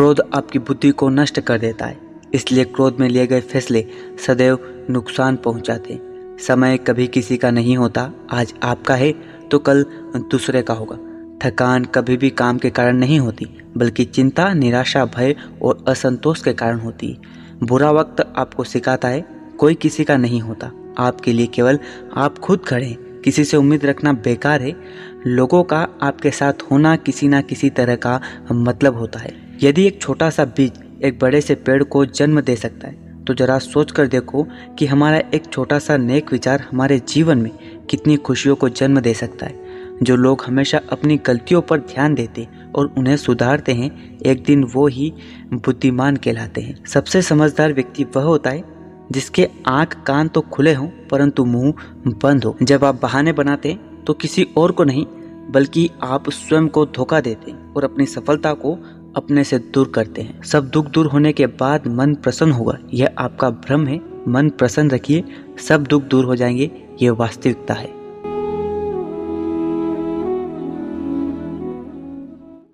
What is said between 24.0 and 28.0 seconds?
बेकार है। लोगों का आपके साथ होना किसी ना किसी तरह